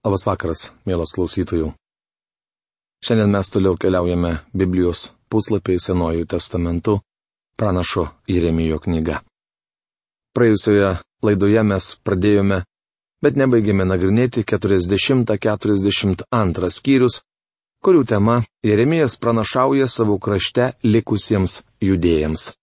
[0.00, 1.74] Labas vakaras, mielas klausytojų.
[3.04, 7.04] Šiandien mes toliau keliaujame Biblijos puslapiai Senojų testamentu,
[7.60, 9.20] pranašo Jeremijo knyga.
[10.32, 12.64] Praėjusioje laidoje mes pradėjome,
[13.20, 16.24] bet nebaigėme nagrinėti 40-42
[16.78, 17.20] skyrius,
[17.84, 22.56] kurių tema Jeremijas pranašauja savo krašte likusiems judėjams.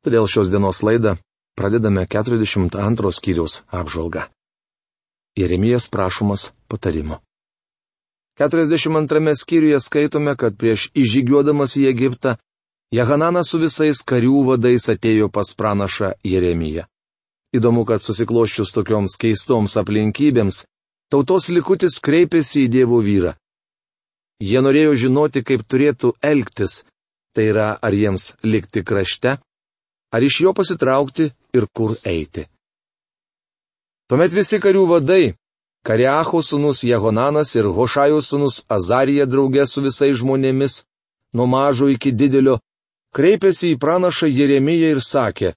[0.00, 1.20] Todėl šios dienos laidą
[1.60, 4.32] pradedame 42 skyriaus apžvalgą.
[5.38, 7.20] Jeremijas prašomas patarimo.
[8.38, 12.36] 42 skyriuje skaitome, kad prieš įžygiuodamas į Egiptą,
[12.94, 16.86] Jehananas su visais karių vadais atėjo pas pranašą Jeremiją.
[17.52, 20.62] Įdomu, kad susikloščius tokioms keistoms aplinkybėms,
[21.12, 23.34] tautos likutis kreipėsi į Dievo vyrą.
[24.40, 26.84] Jie norėjo žinoti, kaip turėtų elgtis,
[27.34, 29.38] tai yra, ar jiems likti krašte,
[30.14, 32.46] ar iš jo pasitraukti ir kur eiti.
[34.08, 35.34] Tuomet visi karių vadai
[35.84, 40.82] Kariacho sūnus Jehonanas ir Hošajų sūnus Azarija draugė su visais žmonėmis,
[41.36, 42.58] nuo mažo iki didelio,
[43.14, 45.52] kreipėsi į pranašą Jeremiją ir sakė,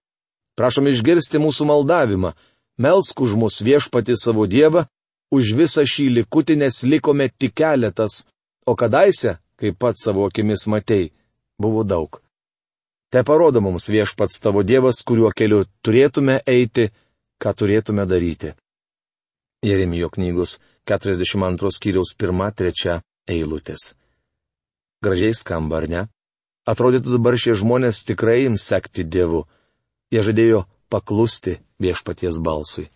[0.59, 2.33] prašom išgirsti mūsų maldavimą,
[2.77, 4.85] melsk už mus viešpati savo Dievą,
[5.31, 8.25] už visą šį likutį, nes likome tik keletas,
[8.67, 11.13] o kadaise, kaip pat savo akimis matei,
[11.59, 12.19] buvo daug.
[13.11, 16.91] Te parodo mums viešpats tavo Dievas, kuriuo keliu turėtume eiti,
[17.41, 18.53] ką turėtume daryti.
[19.65, 23.93] Jeremijo knygos 42 skyriaus 1-3 eilutės.
[25.01, 26.01] Gražiai skamba, ar ne?
[26.69, 29.47] Atrodytų dabar šie žmonės tikrai ims sekti Dievu.
[30.13, 32.89] Jie žadėjo paklusti viešpaties balsui.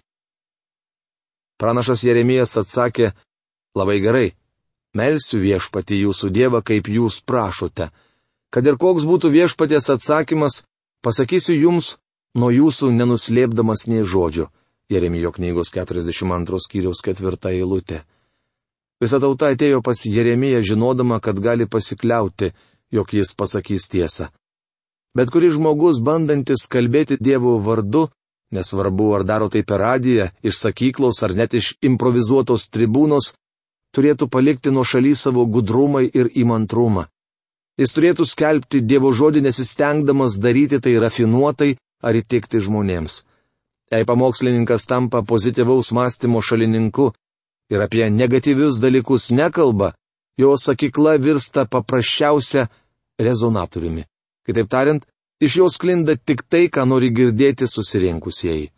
[1.57, 3.13] Pranašas Jeremijas atsakė,
[3.77, 4.27] labai gerai,
[4.93, 7.89] melsiu viešpati jūsų Dievą, kaip jūs prašote.
[8.51, 10.63] Kad ir koks būtų viešpaties atsakymas,
[11.01, 11.95] pasakysiu jums
[12.35, 14.49] nuo jūsų nenuslėpdamas nei žodžio.
[14.91, 18.03] Jeremijo knygos 42 skyriaus 4 eilutė.
[19.01, 22.51] Visa tauta atėjo pas Jeremiją žinodama, kad gali pasikliauti,
[22.91, 24.29] jog jis pasakys tiesą.
[25.15, 28.09] Bet kuris žmogus, bandantis kalbėti Dievo vardu,
[28.51, 33.33] nesvarbu ar daro tai per radiją, iš sakyklos ar net iš improvizuotos tribūnos,
[33.95, 37.07] turėtų palikti nuo šaly savo gudrumą ir įmantrumą.
[37.79, 41.75] Jis turėtų skelbti Dievo žodį nesistengdamas daryti tai rafinuotai
[42.05, 43.23] ar įtikti žmonėms.
[43.91, 47.11] Jei pamokslininkas tampa pozityvaus mąstymo šalininku
[47.73, 49.93] ir apie negatyvius dalykus nekalba,
[50.37, 52.67] jo sakykla virsta paprasčiausia
[53.19, 54.05] rezonatoriumi.
[54.45, 55.05] Kitaip tariant,
[55.41, 58.71] iš jos klinda tik tai, ką nori girdėti susirinkusieji.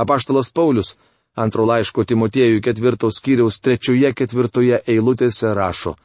[0.00, 0.96] Apaštalas Paulius
[1.34, 5.96] antro laiško Timotiejų ketvirtos skyriaus trečioje ketvirtoje eilutėse rašo.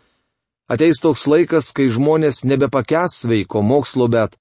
[0.70, 4.38] Ateis toks laikas, kai žmonės nebepakęs sveiko mokslo, bet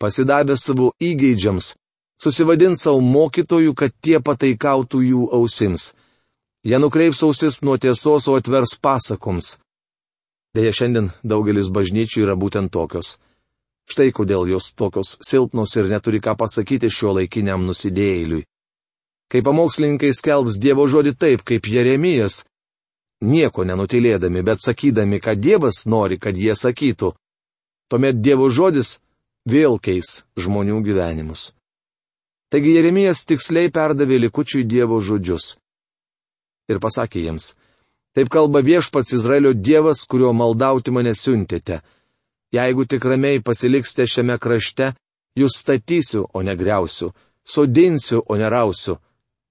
[0.00, 1.74] pasidavę savo įgeidžiams,
[2.20, 5.92] susivadins savo mokytojų, kad tie pataikautų jų ausims.
[6.64, 9.58] Jie nukreips ausis nuo tiesos, o atvers pasakoms.
[10.56, 13.18] Deja, šiandien daugelis bažnyčių yra būtent tokios.
[13.90, 18.44] Štai kodėl jos tokios silpnos ir neturi ką pasakyti šio laikiniam nusidėjėliui.
[19.30, 22.44] Kai pamokslininkai skelbs Dievo žodį taip, kaip Jeremijas,
[23.22, 27.12] nieko nenutilėdami, bet sakydami, kad Dievas nori, kad jie sakytų,
[27.90, 28.98] tuomet Dievo žodis
[29.48, 31.52] vėl keis žmonių gyvenimus.
[32.50, 35.56] Taigi Jeremijas tiksliai perdavė likučiui Dievo žodžius.
[36.70, 37.54] Ir pasakė jiems,
[38.14, 41.80] taip kalba viešpats Izraelio Dievas, kurio maldauti mane siuntėte.
[42.50, 44.92] Jeigu tik ramiai pasiliksite šiame krašte,
[45.38, 47.12] jūs statysiu, o ne greusiu,
[47.46, 48.98] sodinsiu, o ne rausiu,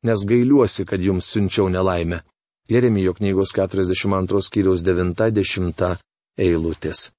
[0.03, 2.21] nes gailiuosi, kad jums siunčiau nelaimę.
[2.69, 5.95] Jeremijo knygos 42 skyriaus 90
[6.37, 7.09] eilutės.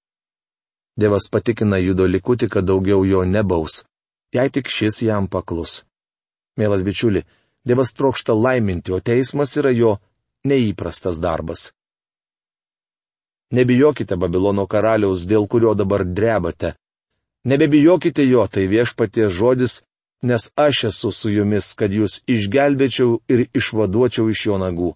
[1.00, 3.84] Dievas patikina judo likutį, kad daugiau jo nebaus
[4.33, 5.84] jei tik šis jam paklus.
[6.56, 7.25] Mielas bičiuli,
[7.65, 9.99] Dievas trokšta laiminti, o teismas yra jo
[10.49, 11.72] neįprastas darbas.
[13.53, 16.72] Nebijokite Babilono karaliaus, dėl kurio dabar drebate.
[17.44, 19.83] Nebebijokite jo, tai viešpatie žodis,
[20.22, 24.94] nes aš esu su jumis, kad jūs išgelbėčiau ir išvaduočiau iš jo nagų.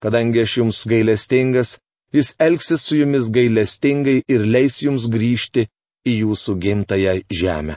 [0.00, 1.76] Kadangi aš jums gailestingas,
[2.14, 5.66] jis elgsis su jumis gailestingai ir leis jums grįžti
[6.06, 7.76] į jūsų gimtają žemę.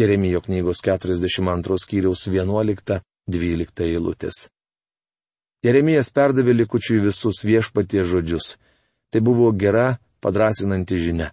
[0.00, 4.48] Jeremijo knygos 42 skyriaus 11-12 eilutės.
[5.62, 8.56] Jeremijas perdavė likučiui visus viešpatie žodžius.
[9.10, 11.30] Tai buvo gera, padrasinanti žinia.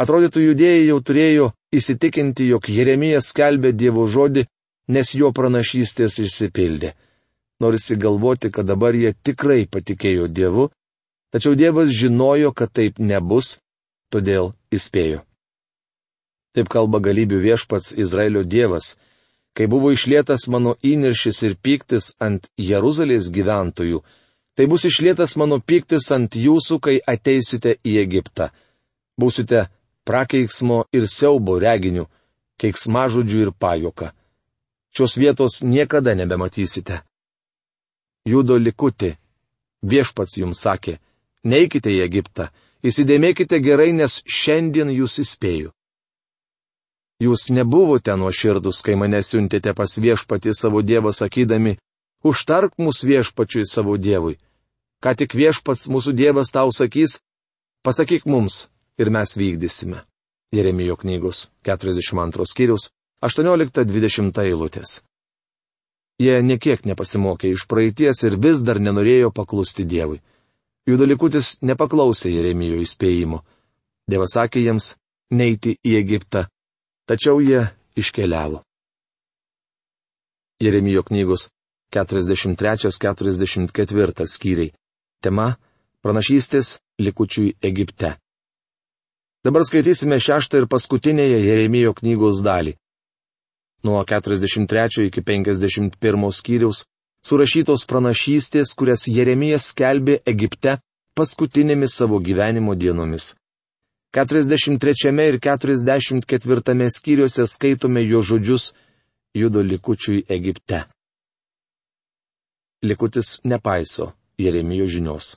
[0.00, 1.46] Atrodytų judėjai jau turėjo
[1.76, 4.46] įsitikinti, jog Jeremijas skelbė Dievo žodį,
[4.88, 6.94] nes jo pranašystės išsipildė.
[7.60, 10.70] Norisi galvoti, kad dabar jie tikrai patikėjo Dievu,
[11.30, 13.58] tačiau Dievas žinojo, kad taip nebus,
[14.10, 15.22] todėl įspėjo.
[16.54, 18.96] Taip kalba galybių viešpats Izraelio Dievas.
[19.52, 24.02] kai buvo išlietas mano įniršis ir piktis ant Jeruzalės gyventojų,
[24.54, 28.50] tai bus išlietas mano piktis ant jūsų, kai ateisite į Egiptą.
[29.18, 29.66] Būsite
[30.06, 32.06] prakeiksmo ir siaubo reginių,
[32.62, 34.12] keiksmažodžių ir pajoka.
[34.94, 37.02] Šios vietos niekada nebematysite.
[38.24, 39.16] Judo likuti.
[39.82, 40.98] Viešpats jums sakė,
[41.44, 42.48] neikite į Egiptą,
[42.84, 45.72] įsidėmėkite gerai, nes šiandien jūs įspėju.
[47.20, 51.76] Jūs nebuvote nuoširdus, kai mane siuntėte pas viešpatį savo Dievą sakydami,
[52.24, 54.38] užtark mūsų viešpačiui savo Dievui.
[55.04, 57.18] Ką tik viešpats mūsų Dievas tau sakys,
[57.84, 60.00] pasakyk mums ir mes vykdysime.
[60.52, 62.88] Jeremijo knygos 42 skyrius
[63.22, 65.00] 18-20 eilutės.
[66.20, 70.20] Jie niekiek nepasimokė iš praeities ir vis dar nenorėjo paklusti Dievui.
[70.88, 73.38] Jų dalykutis nepaklausė Jeremijo įspėjimo.
[74.10, 74.86] Dievas sakė jiems
[75.30, 76.40] neiti į Egiptą,
[77.06, 77.62] tačiau jie
[78.00, 78.58] iškeliavo.
[80.60, 81.50] Jeremijo knygos
[81.94, 84.72] 43-44 skyriai.
[85.22, 85.56] Tema-
[86.02, 88.16] pranašystės likučiui Egipte.
[89.44, 92.74] Dabar skaitysime šeštą ir paskutinėje Jeremijo knygos dalį.
[93.84, 96.84] Nuo 43 iki 51 skyriaus
[97.26, 100.78] surašytos pranašystės, kurias Jeremijas skelbė Egipte
[101.14, 103.34] paskutinėmis savo gyvenimo dienomis.
[104.16, 108.72] 43 ir 44 skyriuose skaitome jo žodžius
[109.34, 110.84] judo likučiui Egipte.
[112.82, 115.36] Likutis nepaiso Jeremijo žinios.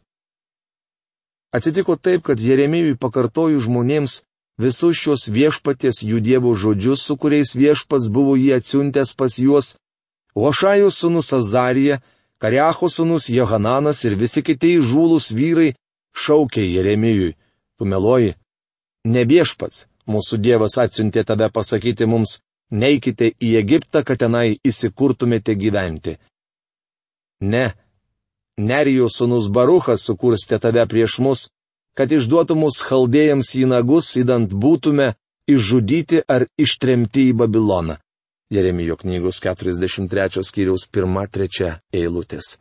[1.54, 4.24] Atsitiko taip, kad Jeremijui pakartoju žmonėms
[4.58, 9.76] visus šios viešpaties jų dievo žodžius, su kuriais viešpas buvo jį atsiuntęs pas juos,
[10.36, 12.00] Ošajų sūnus Azarija,
[12.42, 15.74] Kariacho sūnus Johananas ir visi kiti žūlus vyrai
[16.18, 17.36] šaukė Jeremijui,
[17.78, 18.34] tu meloji,
[19.06, 22.42] ne viešpats, mūsų dievas atsiuntė tave pasakyti mums,
[22.72, 26.18] neikite į Egiptą, kad tenai įsikurtumėte gyventi.
[27.42, 27.72] Ne,
[28.58, 31.48] Nerijos sunus Baruchas sukurstė tave prieš mus,
[31.98, 35.14] kad išduotų mus chaldėjams į nagus, įdant būtume
[35.50, 37.98] išžudyti ar ištremti į Babiloną.
[38.54, 42.58] Jeremijo knygos 43 skyriaus 1-3 eilutės.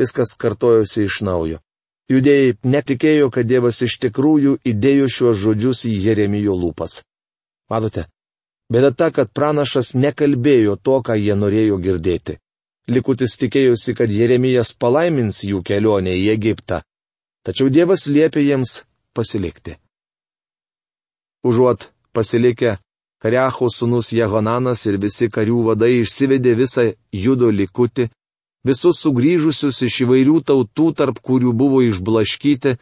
[0.00, 1.60] Viskas kartojosi iš naujo.
[2.10, 7.02] Judėjai netikėjo, kad Dievas iš tikrųjų įdėjo šiuos žodžius į Jeremijo lūpas.
[7.72, 8.06] Matote,
[8.72, 12.38] bėda ta, kad pranašas nekalbėjo to, ką jie norėjo girdėti.
[12.88, 16.82] Likutis tikėjusi, kad Jeremijas palaimins jų kelionę į Egiptą.
[17.44, 18.82] Tačiau Dievas liepė jiems
[19.16, 19.78] pasilikti.
[21.44, 22.76] Užuot pasilikę,
[23.24, 26.82] Karecho sūnus Jehonanas ir visi karių vadai išsivedė visą
[27.16, 28.10] judo likutį,
[28.68, 32.74] visus sugrįžusius iš įvairių tautų, tarp kurių buvo išblaškyti,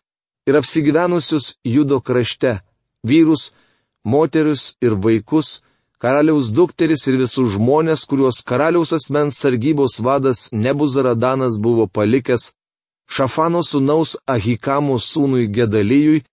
[0.51, 2.59] ir apsigyvenusius judo krašte-
[3.09, 3.53] vyrus,
[4.05, 5.63] moterius ir vaikus,
[6.03, 12.51] karaliaus dukteris ir visus žmonės, kuriuos karaliaus asmens sargybos vadas Nebuzaradanas buvo palikęs
[13.07, 16.25] Šafano sūnaus Ahikamo sūnui Gedalijui,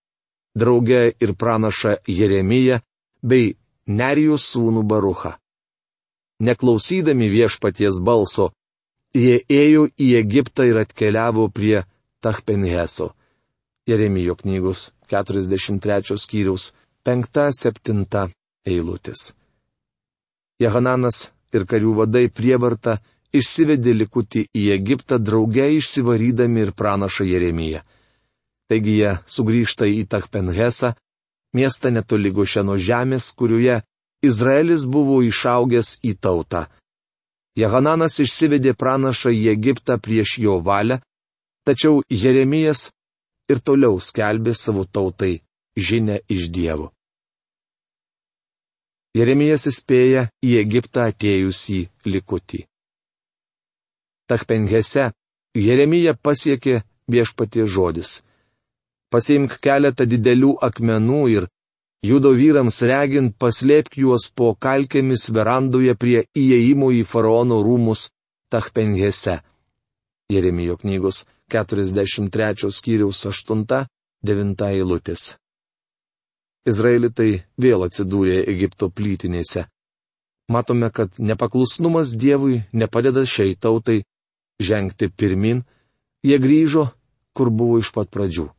[0.56, 2.82] drauge ir pranaša Jeremiją,
[3.22, 3.56] bei
[3.90, 5.34] Nerijų sūnų Baruchą.
[6.46, 8.52] Neklausydami viešpaties balso,
[9.18, 11.82] jie ėjo į Egiptą ir atkeliavo prie
[12.22, 13.16] Tachpenheso.
[13.90, 16.70] Jeremijo knygos 43 skyriaus
[17.06, 18.30] 5-7
[18.70, 19.34] eilutės.
[20.62, 23.00] Jehananas ir karių vadai prievarta
[23.34, 27.82] išsivedė likutį į Egiptą drauge išsivarydami ir pranašą Jeremiją.
[28.70, 30.94] Taigi jie sugrįžta į Tachpenhesą,
[31.56, 33.82] miestą netoli Gošeno žemės, kurioje
[34.26, 36.68] Izraelis buvo išaugęs į tautą.
[37.60, 41.00] Jehananas išsivedė pranašą į Egiptą prieš jo valią,
[41.68, 42.90] tačiau Jeremijas
[43.52, 45.40] ir toliau skelbė savo tautai
[45.78, 46.92] žinę iš Dievo.
[49.18, 52.66] Jeremijas įspėja į Egiptą atėjusį likutį.
[54.30, 55.10] Tachpenhese
[55.58, 58.22] Jeremija pasiekė viešpatie žodis.
[59.10, 61.48] Pasiimk keletą didelių akmenų ir
[62.06, 68.10] judo vyrams regint paslėpk juos po kalkėmis verandoje prie įėjimo į faraono rūmus
[68.54, 69.40] Tachpenhese.
[70.30, 75.34] Jeremijo knygos 43 skyriaus 8-9 eilutės.
[76.70, 79.66] Izraelitai vėl atsidūrė Egipto plytinėse.
[80.54, 84.04] Matome, kad nepaklusnumas Dievui nepadeda šiai tautai
[84.62, 85.64] žengti pirmin,
[86.26, 86.90] jie grįžo,
[87.34, 88.50] kur buvo iš pat pradžių.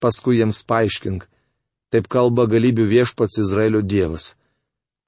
[0.00, 1.26] Paskui jiems paaiškink,
[1.92, 4.34] taip kalba galybių viešpats Izraelio Dievas.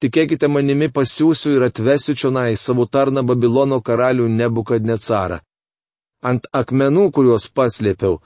[0.02, 5.40] Tikėkite manimi pasiūsiu ir atvesiu čionai savo tarną Babilono karalių Nebukadnecarą.
[6.22, 8.20] Ant akmenų, kuriuos paslėpiau,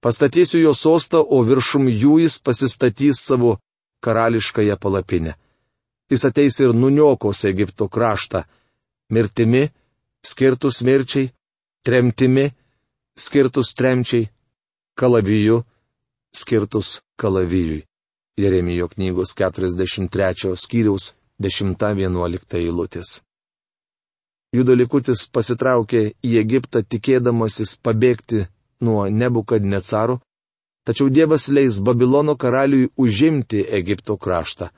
[0.00, 3.58] Pastatysiu jo sostą, o viršum jų jis pasistatys savo
[4.04, 5.34] karališkąją palapinę.
[6.10, 8.44] jis ateis ir nuniokos Egipto kraštą.
[9.10, 9.68] Mirtimi,
[10.22, 11.32] skirtus mirčiai,
[11.84, 12.46] tremtimi,
[13.16, 14.30] skirtus tremčiai,
[14.94, 15.64] kalaviju,
[16.36, 17.84] skirtus kalavijui.
[18.38, 23.20] Jeremijo knygos 43 skyriaus 10-11 eilutės.
[24.54, 28.46] Judo likutis pasitraukė į Egiptą tikėdamasis pabėgti
[28.80, 30.20] nuo Nebukadnecaro,
[30.86, 34.70] tačiau Dievas leis Babilono karaliui užimti Egipto kraštą.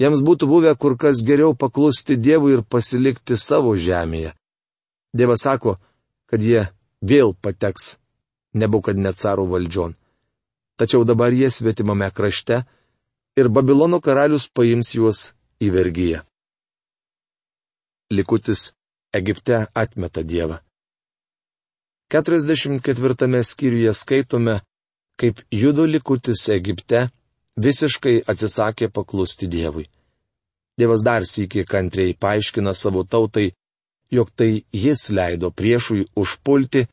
[0.00, 4.32] Jiems būtų buvę kur kas geriau paklusti Dievui ir pasilikti savo žemėje.
[5.14, 5.76] Dievas sako,
[6.26, 6.66] kad jie
[7.02, 7.96] vėl pateks
[8.54, 9.94] Nebukadnecaro valdžion.
[10.78, 12.62] Tačiau dabar jie svetimame krašte
[13.38, 16.22] ir Babilono karalius paims juos į vergyją.
[18.14, 18.72] Likutis
[19.12, 20.58] Egipte atmeta Dievą.
[22.12, 24.60] 44 skyriuje skaitome,
[25.20, 27.08] kaip judo likutis Egipte
[27.58, 29.88] visiškai atsisakė paklusti Dievui.
[30.78, 33.50] Dievas dar sįki kantriai paaiškina savo tautai,
[34.10, 36.86] jog tai jis leido priešui užpulti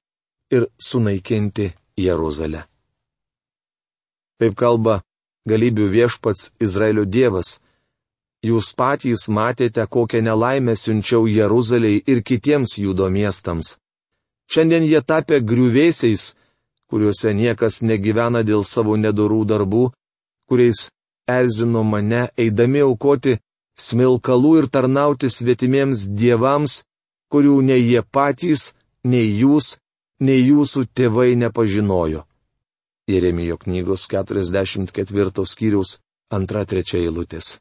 [0.52, 2.66] ir sunaikinti Jeruzalę.
[4.40, 5.02] Taip kalba
[5.50, 7.60] galybių viešpats Izraelio Dievas.
[8.46, 13.78] Jūs patys matėte, kokią nelaimę siunčiau Jeruzaliai ir kitiems judo miestams.
[14.52, 16.36] Šiandien jie tapę griuvėsiais,
[16.90, 19.86] kuriuose niekas negyvena dėl savo nedorų darbų,
[20.50, 20.90] kuriais
[21.28, 23.40] erzino mane eidami aukoti
[23.80, 26.84] smilkalų ir tarnauti svetimiems dievams,
[27.32, 28.74] kurių nei jie patys,
[29.04, 29.78] nei jūs,
[30.22, 32.28] nei jūsų tėvai nepažinojo.
[33.08, 36.00] Jeremijo knygos 44 skyriaus
[36.32, 37.60] 2-3 eilutės.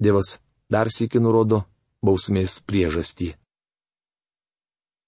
[0.00, 0.38] Dievas
[0.72, 1.64] dar sėki nurodo
[2.04, 3.34] bausmės priežastį.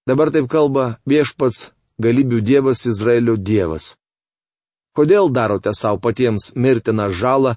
[0.09, 3.97] Dabar taip kalba viešpats galybių dievas Izraelio dievas.
[4.97, 7.57] Kodėl darote savo patiems mirtiną žalą,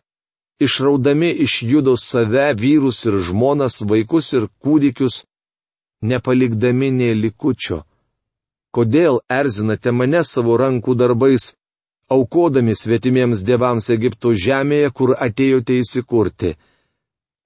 [0.60, 5.24] išraudami iš judos save vyrus ir žmonas, vaikus ir kūdikius,
[6.01, 7.83] nepalikdami nei likučio?
[8.71, 11.55] Kodėl erzinate mane savo rankų darbais,
[12.11, 16.55] aukodami svetimiems dievams Egipto žemėje, kur atėjote įsikurti.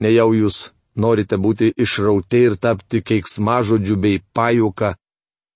[0.02, 4.96] Nejau jūs norite būti išrauti ir tapti keiksmažodžių bei pajuka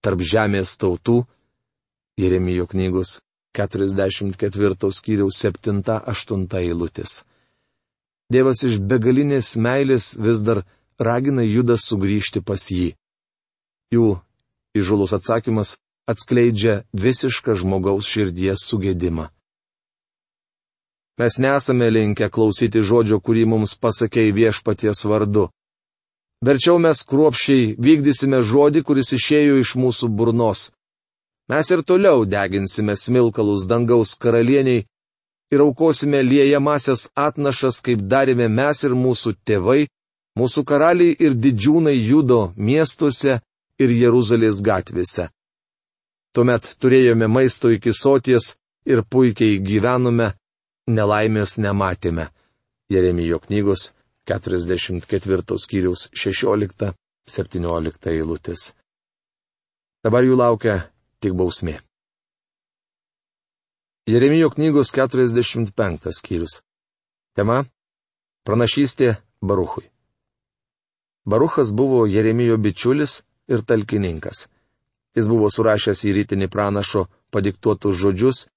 [0.06, 1.24] tarp žemės tautų?
[2.20, 3.20] Jeremijo knygos
[3.58, 7.24] 44 skyriaus 7-8 eilutės.
[8.30, 10.62] Dievas iš begalinės meilės vis dar
[11.02, 12.92] ragina Judą sugrįžti pas jį.
[13.90, 14.20] Jų
[14.78, 15.80] įžulus atsakymas
[16.12, 19.30] atskleidžia visišką žmogaus širdies sugėdimą.
[21.20, 25.50] Mes nesame linkę klausyti žodžio, kurį mums pasakėjai viešpaties vardu.
[26.46, 30.70] Verčiau mes kruopščiai vykdysime žodį, kuris išėjo iš mūsų burnos.
[31.52, 34.86] Mes ir toliau deginsime smilkalus dangaus karalieniai
[35.52, 39.90] ir aukosime liejamasias atnašas, kaip darėme mes ir mūsų tėvai,
[40.40, 43.42] mūsų karaliai ir didžiūnai judo miestuose
[43.82, 45.28] ir Jeruzalės gatvėse.
[46.34, 48.54] Tuomet turėjome maisto iki soties
[48.86, 50.34] ir puikiai gyvenome,
[50.90, 52.30] nelaimės nematėme.
[52.90, 53.92] Jeremijo knygos
[54.30, 58.74] 44 skyriaus 16-17 eilutės.
[60.06, 60.76] Dabar jų laukia
[61.20, 61.80] tik bausmė.
[64.10, 66.62] Jeremijo knygos 45 skyrius.
[67.36, 67.66] Tema-
[68.46, 69.90] pranašystė Baruchui.
[71.26, 74.48] Baruchas buvo Jeremijo bičiulis ir talkininkas.
[75.18, 78.48] Jis buvo surašęs į rytinį pranašo padiktuotus žodžius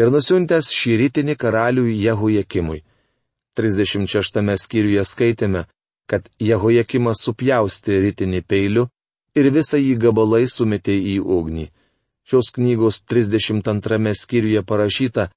[0.00, 2.84] ir nusiuntęs šį rytinį karaliui Jehujekimui.
[3.58, 5.64] 36 skyriuje skaitėme,
[6.06, 8.86] kad Jehujekimas supjausti rytinį peiliu
[9.34, 11.66] ir visą jį gabalai sumetė į ugnį.
[12.28, 15.28] Šios knygos 32 skyriuje parašyta,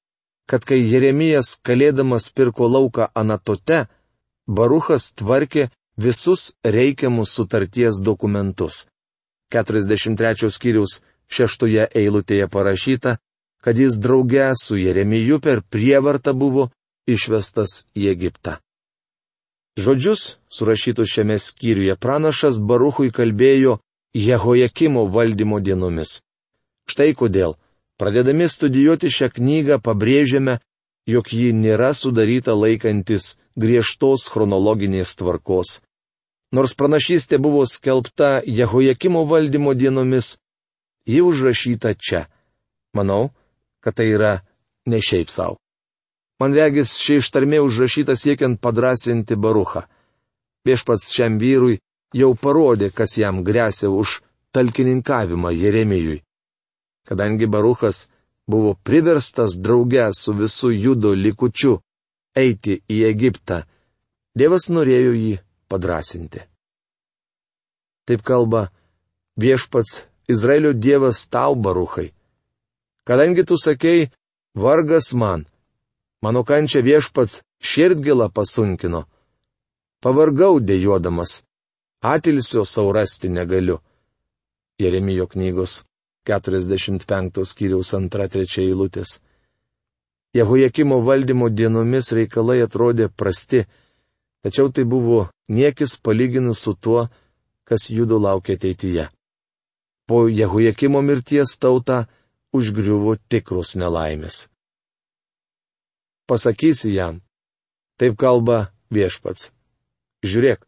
[0.46, 3.86] kad kai Jeremijas kalėdamas pirko lauką Anatote,
[4.46, 8.86] Baruchas tvarkė visus reikiamus sutarties dokumentus.
[9.52, 11.00] 43 skyriaus
[11.32, 13.16] šeštoje eilutėje parašyta,
[13.62, 16.68] kad jis drauge su Jeremiju per prievartą buvo
[17.06, 18.58] išvestas į Egiptą.
[19.78, 23.78] Žodžius, surašytus šiame skyriuje, pranašas Baruchui kalbėjo
[24.12, 26.20] Jehojakimo valdymo dienomis.
[26.90, 27.54] Štai kodėl,
[27.96, 30.58] pradedami studijuoti šią knygą, pabrėžiame,
[31.08, 35.80] jog ji nėra sudaryta laikantis griežtos chronologinės tvarkos.
[36.52, 40.36] Nors pranašystė buvo skelbta Jehojakimo valdymo dienomis,
[41.08, 42.26] ji užrašyta čia.
[42.92, 43.30] Manau,
[43.80, 44.32] kad tai yra
[44.86, 45.56] ne šiaip savo.
[46.40, 49.86] Man regis, ši ištarmė užrašyta siekiant padrasinti Baruchą.
[50.66, 51.78] Viešpats šiam vyrui
[52.12, 54.20] jau parodė, kas jam grėsia už
[54.52, 56.20] talkininkavimą Jeremijui.
[57.08, 58.08] Kadangi Baruchas
[58.46, 61.78] buvo priverstas drauge su visu judo likučiu
[62.36, 63.62] eiti į Egiptą,
[64.32, 65.32] Dievas norėjo jį
[65.72, 66.40] padrasinti.
[68.06, 68.66] Taip kalba
[69.42, 72.12] viešpats Izraelio Dievas tau baruchai.
[73.06, 74.10] Kadangi tu sakei,
[74.54, 75.46] vargas man,
[76.22, 79.06] mano kančia viešpats širdgilą pasunkino.
[80.02, 81.42] Pavargau dėjodamas,
[82.02, 83.78] atilsio saurasti negaliu.
[84.82, 85.82] Jeremijo knygos
[86.26, 89.20] 45 skyriaus 2-3 eilutės.
[90.34, 93.66] Jehojakimo valdymo dienomis reikalai atrodė prasti,
[94.42, 97.08] tačiau tai buvo niekis palyginus su tuo,
[97.68, 99.08] kas judo laukia ateityje.
[100.08, 102.06] Po Jehojakimo mirties tauta
[102.52, 104.48] užgriuvo tikrus nelaimės.
[106.28, 107.20] Pasakysi jam,
[108.00, 109.50] taip kalba viešpats.
[110.22, 110.64] Žiūrėk,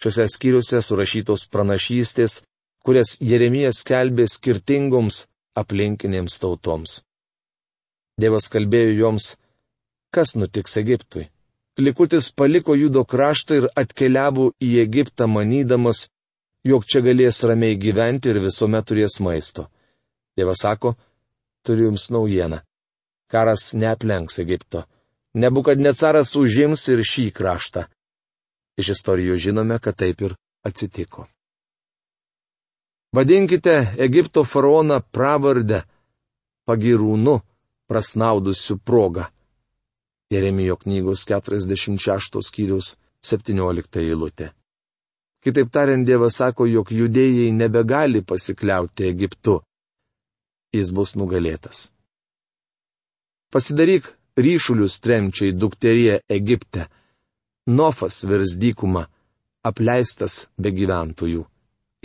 [0.00, 2.38] Šiuose skyriuose surašytos pranašystės,
[2.80, 5.26] kurias Jeremijas skelbė skirtingoms
[5.60, 7.02] aplinkinėms tautoms.
[8.16, 9.34] Dievas kalbėjo joms,
[10.08, 11.26] kas nutiks Egiptui
[11.78, 16.08] likutis paliko judo kraštą ir atkeliavo į Egiptą manydamas,
[16.64, 19.68] jog čia galės ramiai gyventi ir visuomet turės maisto.
[20.36, 20.94] Dievas sako,
[21.64, 22.60] turiu jums naujieną.
[23.30, 24.84] Karas neaplenks Egipto.
[25.34, 27.86] Nebukad necaras užims ir šį kraštą.
[28.80, 30.34] Iš istorijų žinome, kad taip ir
[30.66, 31.28] atsitiko.
[33.14, 35.82] Vadinkite Egipto faraoną pravardę
[36.66, 37.40] pagirūnu,
[37.90, 39.26] prasnaudusiu progą.
[40.30, 44.52] Jeremijo knygos 46 skyrius 17 eilutė.
[45.42, 49.60] Kitaip tariant, Dievas sako, jog judėjai nebegali pasikliauti Egiptu.
[50.76, 51.88] Jis bus nugalėtas.
[53.50, 56.86] Pasidaryk ryšulius tremčiai dukterie Egipte.
[57.66, 59.08] Nofas virs dykuma,
[59.66, 61.42] apleistas be gyventojų.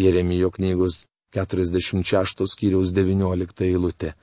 [0.02, 1.04] Jeremijo knygos
[1.36, 4.16] 46 skyriaus 19 eilutė.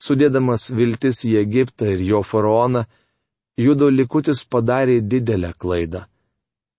[0.00, 2.86] Sudėdamas viltis į Egiptą ir jo faraoną,
[3.60, 6.06] judo likutis padarė didelę klaidą.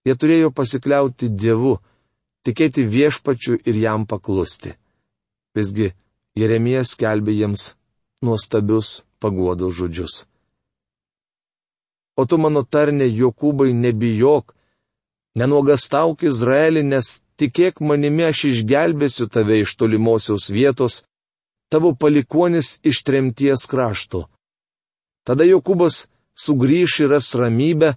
[0.06, 1.76] Jie turėjo pasikliauti Dievu,
[2.46, 4.74] tikėti viešpačiu ir jam paklusti.
[5.54, 5.92] Visgi
[6.40, 7.76] Jeremijas skelbė jiems
[8.26, 10.24] nuostabius paguodo žodžius.
[12.18, 14.56] O tu mano tarnė Jokūbai nebijok,
[15.38, 21.02] nenuogastauk Izraelį, nes tikėk manimi aš išgelbėsiu tave iš tolimosios vietos
[21.72, 24.26] tavo palikonis iš tremties krašto.
[25.24, 26.06] Tada Jokūbas
[26.36, 27.94] sugrįš ir ras ramybę,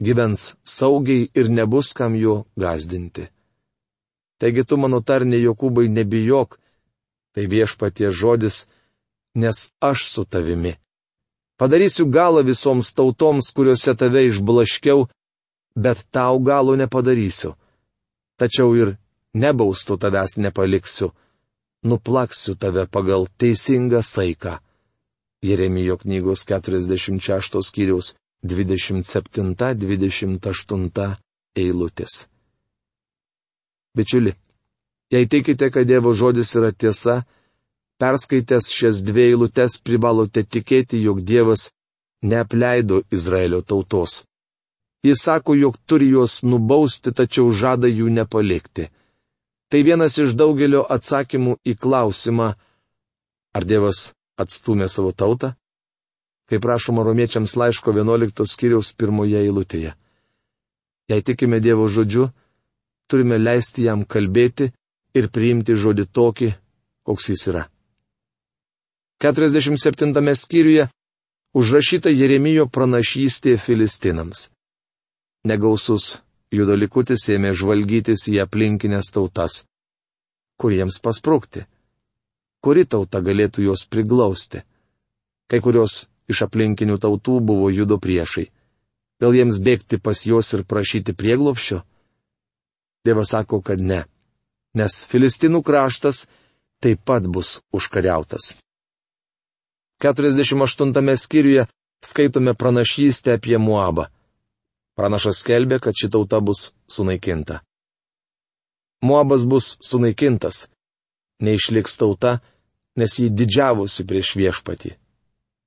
[0.00, 3.26] gyvens saugiai ir nebus kam jo gazdinti.
[4.40, 6.56] Taigi tu mano tarnė Jokūbai nebijok,
[7.36, 8.64] tai viešpatie žodis,
[9.36, 10.76] nes aš su tavimi.
[11.60, 15.06] Padarysiu galą visoms tautoms, kuriuose tave išblaškiau,
[15.76, 17.56] bet tau galo nepadarysiu.
[18.40, 18.96] Tačiau ir
[19.36, 21.12] nebaustų tavęs nepaliksiu
[21.90, 24.52] nuplaksiu tave pagal teisingą saiką.
[25.48, 28.06] Jeremijo knygos 46 skyriaus
[28.44, 31.16] 27-28
[31.56, 32.14] eilutės.
[33.96, 34.32] Bičiuli,
[35.10, 37.20] Jei tikite, kad Dievo žodis yra tiesa,
[38.02, 41.68] perskaitęs šias dvi eilutes privalote tikėti, jog Dievas
[42.26, 44.24] neapleido Izraelio tautos.
[45.06, 48.88] Jis sako, jog turi juos nubausti, tačiau žada jų nepalikti.
[49.68, 52.52] Tai vienas iš daugelio atsakymų į klausimą,
[53.56, 55.54] ar Dievas atstumė savo tautą?
[56.46, 59.96] Kaip prašoma romiečiams laiško 11 skyriaus pirmoje eilutėje.
[61.10, 62.28] Jei tikime Dievo žodžiu,
[63.10, 64.70] turime leisti jam kalbėti
[65.18, 66.52] ir priimti žodį tokį,
[67.06, 67.64] koks jis yra.
[69.22, 70.86] 47 skyriuje
[71.56, 74.50] užrašyta Jeremijo pranašystė Filistinams.
[75.46, 76.18] Negausus
[76.56, 79.64] judo likutis ėmė žvalgytis į aplinkinės tautas.
[80.56, 81.66] Kur jiems pasprūkti?
[82.64, 84.64] Kuri tauta galėtų juos priglausti?
[85.46, 88.48] Kai kurios iš aplinkinių tautų buvo judo priešai.
[89.20, 91.80] Gal jiems bėgti pas juos ir prašyti prieglopščio?
[93.06, 94.02] Dievas sako, kad ne
[94.76, 96.26] nes Filistinų kraštas
[96.84, 98.56] taip pat bus užkariautas.
[100.04, 101.64] 48 skyriuje
[102.04, 104.10] skaitome pranašystę apie Muabą.
[104.96, 107.60] Pranašas skelbė, kad ši tauta bus sunaikinta.
[109.04, 110.66] Muabas bus sunaikintas.
[111.44, 112.38] Neišliks tauta,
[112.96, 114.94] nes jį didžiavusi prieš viešpatį.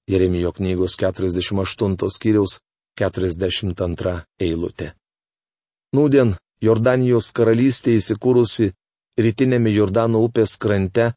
[0.10, 2.58] Jeremijo knygos 48 skyriaus
[2.98, 4.94] 42 eilutė.
[5.94, 8.72] Nūdien Jordanijos karalystė įsikūrusi
[9.22, 11.12] rytinėme Jordano upės krante,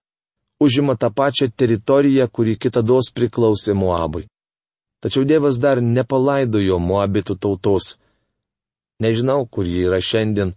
[0.60, 4.28] užima tą pačią teritoriją, kuri kitados priklausė Moabui.
[5.02, 7.96] Tačiau Dievas dar nepalaidojo Moabitų tautos.
[9.02, 10.54] Nežinau, kur ji yra šiandien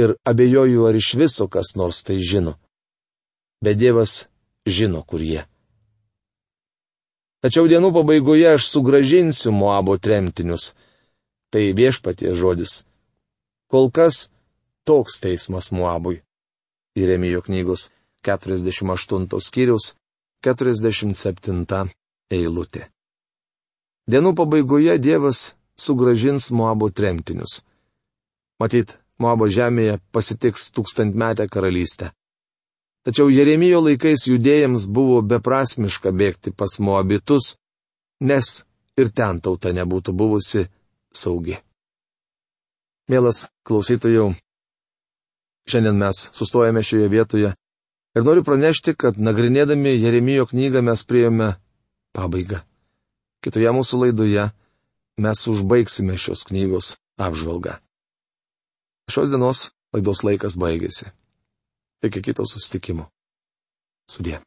[0.00, 2.56] ir abejoju, ar iš viso kas nors tai žino.
[3.60, 4.24] Bet Dievas
[4.64, 5.44] žino, kur jie.
[7.44, 10.72] Tačiau dienų pabaigoje aš sugražinsiu Moabo tremtinius.
[11.52, 12.86] Tai viešpatie žodis.
[13.68, 14.30] Kol kas
[14.88, 16.22] toks teismas Moabui.
[16.96, 17.90] Iremijo knygos
[18.24, 19.92] 48 skyriaus
[20.46, 21.92] 47
[22.30, 22.88] eilutė.
[24.10, 27.62] Dienų pabaigoje Dievas sugražins Moabo tremtinius.
[28.58, 32.10] Matyt, Moabo žemėje pasitiks tūkstantmetę karalystę.
[33.06, 37.56] Tačiau Jeremijo laikais judėjams buvo beprasmiška bėgti pas Moabitus,
[38.22, 38.64] nes
[38.98, 40.68] ir ten tauta nebūtų buvusi
[41.14, 41.58] saugi.
[43.10, 44.32] Mielas klausytojų,
[45.68, 47.54] Šiandien mes sustojame šioje vietoje
[48.16, 51.54] ir noriu pranešti, kad nagrinėdami Jeremijo knygą mes priejome
[52.12, 52.60] pabaigą.
[53.42, 54.44] Kitoje mūsų laidoje
[55.22, 57.80] mes užbaigsime šios knygos apžvalgą.
[59.10, 61.10] Šios dienos laidos laikas baigėsi.
[62.06, 63.10] Iki kito susitikimo.
[64.10, 64.42] Sudė.